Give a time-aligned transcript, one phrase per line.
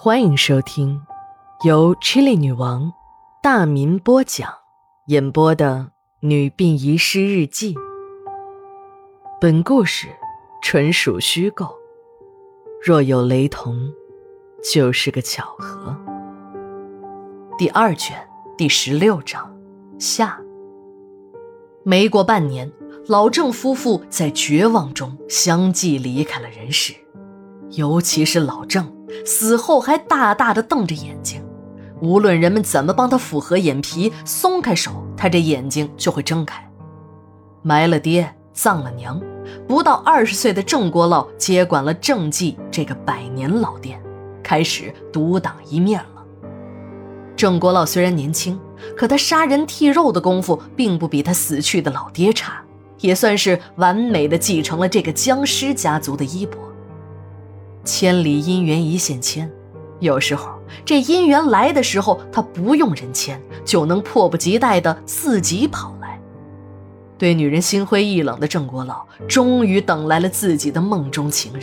[0.00, 1.02] 欢迎收听
[1.64, 2.92] 由 Chili 女王
[3.42, 4.48] 大民播讲、
[5.08, 5.90] 演播的
[6.20, 7.74] 《女病遗失日记》。
[9.40, 10.06] 本故事
[10.62, 11.74] 纯属虚构，
[12.80, 13.92] 若有雷同，
[14.62, 15.96] 就是个巧合。
[17.58, 18.16] 第二卷
[18.56, 19.52] 第十六章
[19.98, 20.40] 下。
[21.82, 22.70] 没过半年，
[23.08, 26.94] 老郑夫妇在绝望中相继离开了人世，
[27.72, 28.96] 尤其是老郑。
[29.24, 31.42] 死后还大大的瞪着眼睛，
[32.00, 36.64] 无论人们怎么帮他抚合眼皮、松开手，他这眼睛就会睁开。
[37.62, 39.20] 埋了爹，葬了娘，
[39.66, 44.00] 不到二十岁的郑国老接管了郑记这个百年老店，
[44.42, 46.24] 开始独当一面了。
[47.36, 48.58] 郑国老虽然年轻，
[48.96, 52.62] 可他杀人剔肉的功夫并不比他死去的老爹差，
[53.00, 56.60] 也算是完美的继承了这个僵尸家族的衣钵。
[57.88, 59.50] 千里姻缘一线牵，
[59.98, 60.50] 有时候
[60.84, 66.20] 这姻缘来的时候，他不用人牵，就能迫不及待的自己跑来。
[67.16, 71.62] 对女人心灰意冷的郑国老，终于等来了自己的梦中情人。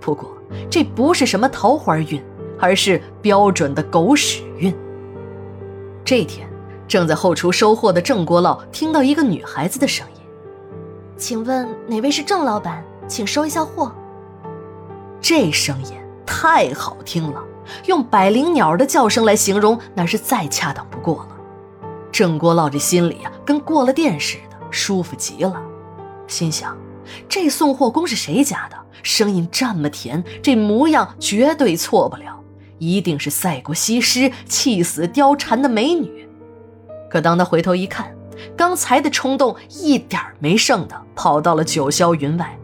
[0.00, 0.30] 不过
[0.70, 2.22] 这不是什么桃花运，
[2.60, 4.72] 而是标准的狗屎运。
[6.04, 6.48] 这天，
[6.86, 10.22] 正在后厨收货的郑国老听到一个女孩子的声音
[11.18, 12.84] ：“请问哪位是郑老板？
[13.08, 13.92] 请收一下货。”
[15.22, 15.92] 这声音
[16.26, 17.40] 太好听了，
[17.86, 21.36] 用百灵鸟的叫声来形容，那是再恰当不过了。
[22.10, 25.62] 郑国老这心里啊，跟过了电似的，舒服极了。
[26.26, 26.76] 心想，
[27.28, 28.76] 这送货工是谁家的？
[29.04, 32.40] 声音这么甜，这模样绝对错不了，
[32.78, 36.28] 一定是赛过西施、气死貂蝉的美女。
[37.08, 38.12] 可当他回头一看，
[38.56, 42.58] 刚才的冲动一点没剩的，跑到了九霄云外。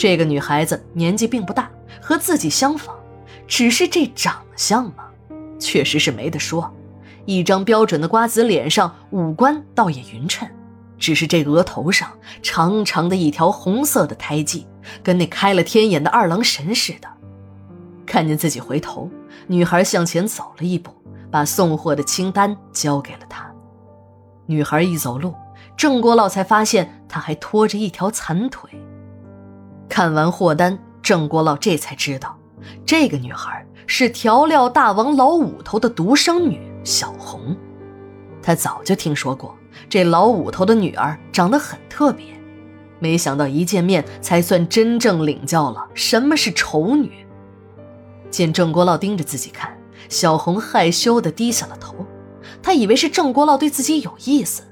[0.00, 1.70] 这个女孩子年纪并不大，
[2.00, 2.96] 和自己相仿，
[3.46, 5.04] 只是这长相嘛，
[5.58, 6.74] 确实是没得说。
[7.26, 10.48] 一张标准的瓜子脸上，五官倒也匀称，
[10.96, 12.08] 只是这额头上
[12.42, 14.66] 长长的一条红色的胎记，
[15.02, 17.06] 跟那开了天眼的二郎神似的。
[18.06, 19.10] 看见自己回头，
[19.48, 20.90] 女孩向前走了一步，
[21.30, 23.52] 把送货的清单交给了他。
[24.46, 25.34] 女孩一走路，
[25.76, 28.70] 郑国老才发现她还拖着一条残腿。
[29.90, 32.38] 看完货单，郑国老这才知道，
[32.86, 37.56] 这个女孩是调料大王老五头的独生女小红。
[38.40, 39.54] 他早就听说过
[39.88, 42.24] 这老五头的女儿长得很特别，
[43.00, 47.26] 没想到一见面才算真正领教了什么是丑女。
[48.30, 49.76] 见郑国老盯着自己看，
[50.08, 51.96] 小红害羞地低下了头。
[52.62, 54.62] 他以为是郑国老对自己有意思。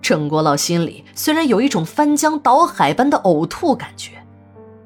[0.00, 4.12] 郑国老心里虽然有一种翻江倒海般的呕吐感觉。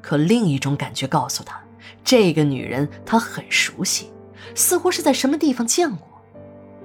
[0.03, 1.59] 可另一种感觉告诉他，
[2.03, 4.11] 这个女人他很熟悉，
[4.53, 6.07] 似乎是在什么地方见过。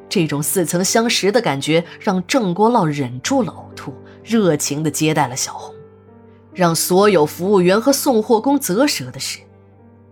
[0.09, 3.93] 这种似曾相识的感觉让郑国老忍住了呕吐，
[4.23, 5.75] 热情地接待了小红。
[6.55, 9.41] 让所有服务员和送货工啧舌的是，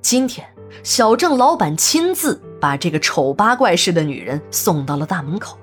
[0.02, 0.46] 今天
[0.82, 5.56] 小郑老板亲自把这个丑八怪似的女人送到了大门口。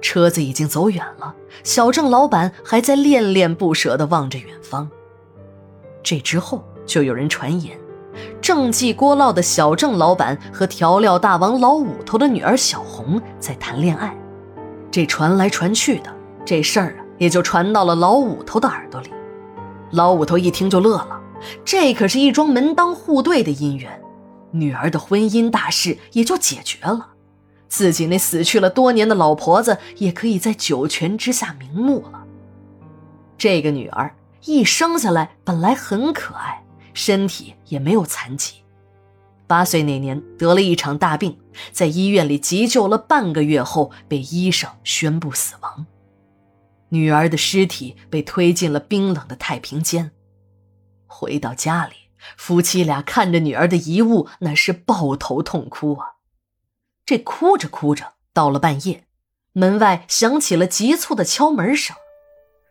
[0.00, 4.90] 车子已经走远了，小郑老板还在恋恋不舍地望着远方。
[6.10, 7.78] 这之后就有人传言，
[8.42, 14.12] 郑记锅烙的小郑老板和调料大王老五头的女儿小红在谈恋爱。
[14.90, 16.12] 这传来传去的，
[16.44, 19.10] 这事儿啊也就传到了老五头的耳朵里。
[19.92, 21.20] 老五头一听就乐了，
[21.64, 24.02] 这可是一桩门当户对的姻缘，
[24.50, 27.10] 女儿的婚姻大事也就解决了，
[27.68, 32.24] 自己那死去了多年的老婆子也可以在九泉之下瞑目了。
[33.38, 34.12] 这个女儿。
[34.44, 36.64] 一生下来本来很可爱，
[36.94, 38.54] 身体也没有残疾。
[39.46, 41.38] 八岁那年得了一场大病，
[41.72, 45.86] 在医院里急救了半个月后，被医生宣布死亡。
[46.90, 50.12] 女儿的尸体被推进了冰冷的太平间。
[51.06, 51.94] 回到家里，
[52.36, 56.06] 夫妻俩看着女儿的遗物，那是抱头痛哭啊。
[57.04, 59.04] 这哭着哭着，到了半夜，
[59.52, 61.96] 门外响起了急促的敲门声。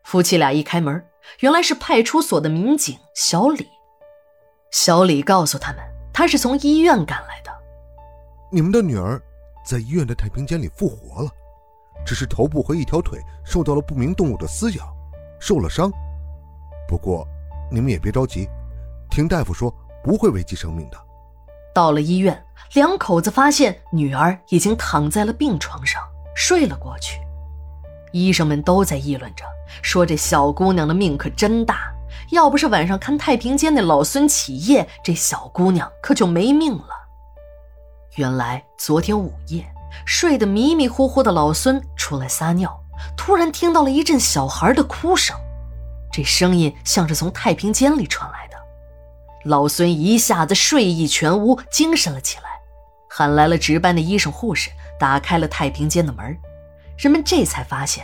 [0.06, 1.06] 夫妻俩一开门。
[1.40, 3.68] 原来是派出所的民警小李。
[4.72, 5.82] 小李告诉他们，
[6.14, 7.52] 他是从医院赶来的。
[8.52, 9.22] 你们的女儿
[9.66, 11.32] 在医院的太平间里复活了，
[12.06, 14.96] 只是头部和一条腿受到了不明动物的撕咬，
[15.40, 15.92] 受了伤。
[16.88, 17.28] 不过，
[17.72, 18.48] 你们也别着急，
[19.10, 19.74] 听大夫说
[20.04, 20.98] 不会危及生命的。
[21.74, 22.44] 到了医院，
[22.74, 26.02] 两口子发现女儿已经躺在了病床上
[26.36, 27.20] 睡了过去。
[28.12, 29.44] 医生们都在议论着。
[29.82, 31.94] 说这小姑娘的命可真大，
[32.32, 36.88] 要不是晚上看太平间那老孙起夜，这小姑娘可就没命了。
[38.16, 39.66] 原来昨天午夜
[40.06, 42.78] 睡得迷迷糊糊的老孙出来撒尿，
[43.16, 45.38] 突然听到了一阵小孩的哭声，
[46.12, 48.58] 这声音像是从太平间里传来的。
[49.46, 52.50] 老孙一下子睡意全无，精神了起来，
[53.10, 54.70] 喊来了值班的医生护士，
[55.00, 56.38] 打开了太平间的门。
[57.00, 58.04] 人们这才发现，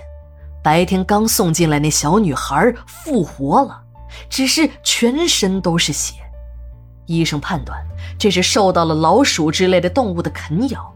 [0.63, 3.83] 白天刚送进来那小女孩复活了，
[4.29, 6.15] 只是全身都是血。
[7.05, 7.77] 医生判断
[8.17, 10.93] 这是受到了老鼠之类的动物的啃咬，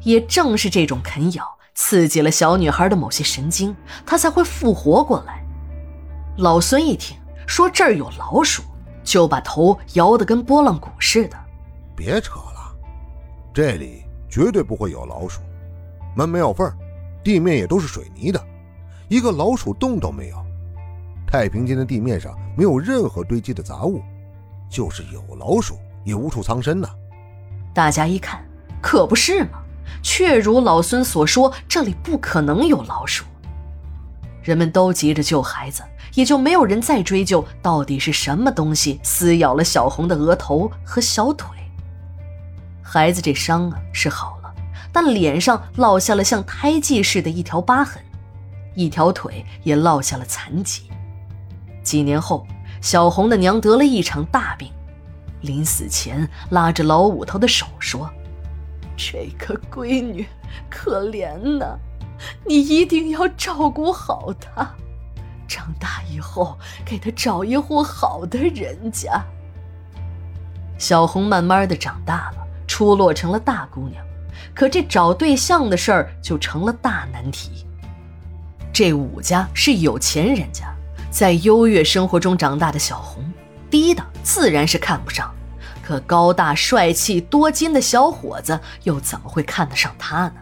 [0.00, 1.46] 也正是这种啃咬
[1.76, 5.44] 刺激了小女孩的某些神经，她才会复活过来。
[6.38, 7.16] 老孙一听
[7.46, 8.64] 说这儿有老鼠，
[9.04, 11.36] 就把头摇得跟拨浪鼓似的。
[11.94, 12.74] 别扯了，
[13.54, 15.40] 这里绝对不会有老鼠，
[16.16, 16.68] 门没有缝，
[17.22, 18.44] 地面也都是水泥的，
[19.08, 20.36] 一个老鼠洞都没有。
[21.26, 24.02] 太平间的地面上没有任何堆积的杂物。
[24.68, 26.88] 就是有老鼠，也无处藏身呢。
[27.74, 28.42] 大家一看，
[28.80, 29.62] 可不是嘛，
[30.02, 33.24] 确如老孙所说，这里不可能有老鼠。
[34.42, 35.82] 人们都急着救孩子，
[36.14, 41.46] 也就没有人再追究到底是什么东西撕咬了小红的额头和小腿。
[42.82, 44.31] 孩子这伤啊是好，
[44.92, 48.02] 但脸上落下了像胎记似的一条疤痕，
[48.74, 50.90] 一条腿也落下了残疾。
[51.82, 52.46] 几年后。
[52.80, 54.68] 小红的娘得了一场大病，
[55.42, 58.10] 临死前拉着老五头的手说
[58.98, 60.26] ：“这个闺女
[60.68, 61.78] 可怜呐，
[62.44, 64.68] 你一定要照顾好她，
[65.46, 69.22] 长大以后给她找一户好的人家。”
[70.76, 74.04] 小红慢慢的长大了，出落成了大姑娘，
[74.54, 77.66] 可这找对象的事儿就成了大难题。
[78.72, 80.72] 这武家是有钱人家。
[81.10, 83.22] 在优越生活中长大的小红，
[83.70, 85.30] 低的自然是看不上，
[85.82, 90.36] 可高大帅气多金的小伙子又怎么会看得上她呢？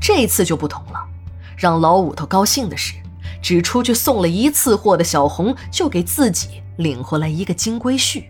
[0.00, 1.04] 这次就不同了，
[1.56, 2.94] 让老五头高兴的是，
[3.42, 8.26] 只出去送了一次货的小红就给自己领回来一个金龟婿。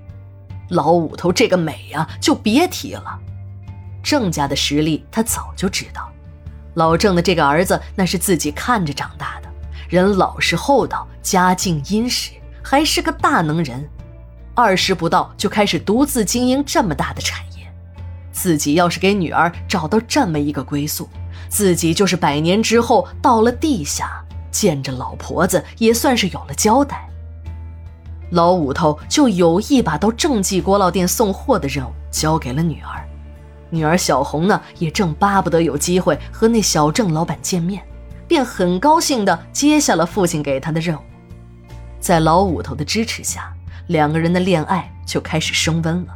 [0.70, 3.18] 老五头这个美呀，就别提了。
[4.02, 6.10] 郑家的实力他早就知道，
[6.74, 9.48] 老郑的这个儿子那是自己看着长大的。
[9.88, 12.30] 人老实厚道，家境殷实，
[12.62, 13.88] 还是个大能人。
[14.54, 17.72] 二十不到就开始独自经营这么大的产业，
[18.30, 21.08] 自己要是给女儿找到这么一个归宿，
[21.48, 27.08] 自己就是百年之后到了地下见着老婆子，也算是有了交代。
[28.30, 32.99] 老五头就有意把到正记锅烙店送货的任务交给了女儿，
[33.70, 37.82] 女儿小红呢，也正巴不得有机会和那小郑老板见面。
[38.28, 41.00] 便很高兴地接下了父亲给他的任务，
[41.98, 43.52] 在老五头的支持下，
[43.88, 46.14] 两个人的恋爱就开始升温了。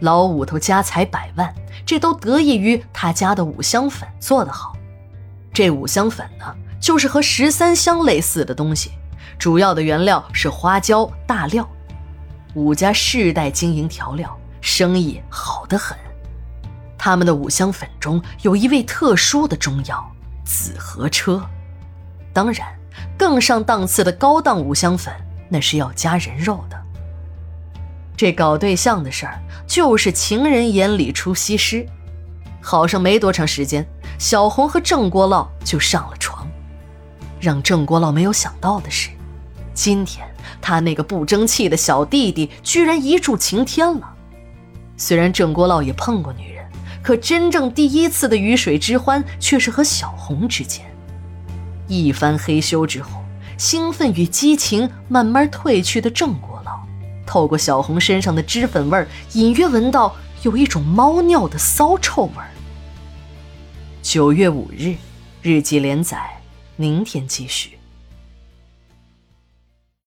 [0.00, 1.54] 老五头家财百万，
[1.84, 4.74] 这都得益于他家的五香粉做得好。
[5.52, 6.46] 这五香粉呢，
[6.80, 8.92] 就是和十三香类似的东西，
[9.38, 11.68] 主要的原料是花椒、大料。
[12.54, 15.94] 五家世代经营调料，生意好得很。
[17.04, 20.10] 他们的五香粉中有一味特殊的中药。
[20.42, 21.44] 紫河车，
[22.32, 22.66] 当然，
[23.18, 25.12] 更上档次的高档五香粉，
[25.50, 26.82] 那是要加人肉的。
[28.16, 31.86] 这搞对象的事儿，就是情人眼里出西施。
[32.62, 33.86] 好上没多长时间，
[34.18, 36.48] 小红和郑国烙就上了床。
[37.38, 39.10] 让郑国烙没有想到的是，
[39.74, 40.26] 今天
[40.58, 44.10] 他那个不争气的小弟弟居然一柱擎天了。
[44.96, 46.53] 虽然郑国烙也碰过女人。
[47.04, 50.82] 可真正第一次的鱼水之欢，却是和小红之间。
[51.86, 53.22] 一番黑修之后，
[53.58, 56.80] 兴奋与激情慢慢褪去的郑国老，
[57.26, 62.48] 透过小红身上的脂粉味儿，隐约闻到有一种猫尿的骚臭味儿。
[64.00, 64.94] 九月五日，
[65.42, 66.40] 日记连载，
[66.76, 67.73] 明天继续。